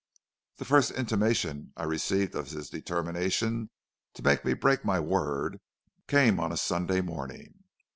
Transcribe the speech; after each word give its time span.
"The 0.57 0.65
first 0.65 0.89
intimation 0.89 1.73
I 1.77 1.83
received 1.83 2.33
of 2.33 2.49
his 2.49 2.71
determination 2.71 3.69
to 4.15 4.23
make 4.23 4.43
me 4.43 4.55
break 4.55 4.83
my 4.83 4.99
word 4.99 5.59
came 6.07 6.39
on 6.39 6.51
a 6.51 6.57
Sunday 6.57 7.01
morning. 7.01 7.63